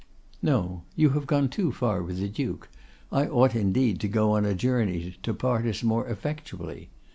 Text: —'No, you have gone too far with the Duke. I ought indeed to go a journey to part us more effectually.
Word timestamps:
—'No, 0.41 0.81
you 0.95 1.11
have 1.11 1.27
gone 1.27 1.47
too 1.47 1.71
far 1.71 2.01
with 2.01 2.17
the 2.17 2.27
Duke. 2.27 2.69
I 3.11 3.27
ought 3.27 3.53
indeed 3.53 3.99
to 3.99 4.07
go 4.07 4.35
a 4.35 4.55
journey 4.55 5.15
to 5.21 5.31
part 5.31 5.63
us 5.67 5.83
more 5.83 6.07
effectually. 6.07 6.89